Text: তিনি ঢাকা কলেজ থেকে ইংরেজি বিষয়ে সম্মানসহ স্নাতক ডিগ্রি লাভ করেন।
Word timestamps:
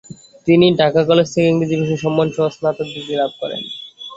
তিনি 0.47 0.67
ঢাকা 0.79 1.01
কলেজ 1.09 1.27
থেকে 1.33 1.47
ইংরেজি 1.49 1.75
বিষয়ে 1.81 2.03
সম্মানসহ 2.03 2.45
স্নাতক 2.55 2.87
ডিগ্রি 2.95 3.15
লাভ 3.17 3.31
করেন। 3.41 3.61